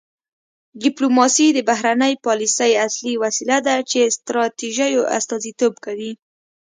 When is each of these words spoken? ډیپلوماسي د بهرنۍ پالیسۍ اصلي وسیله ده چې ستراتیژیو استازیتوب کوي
ډیپلوماسي 0.83 1.47
د 1.53 1.59
بهرنۍ 1.69 2.13
پالیسۍ 2.25 2.71
اصلي 2.87 3.13
وسیله 3.23 3.57
ده 3.67 3.75
چې 3.89 3.99
ستراتیژیو 4.17 5.01
استازیتوب 5.17 5.73
کوي 5.85 6.11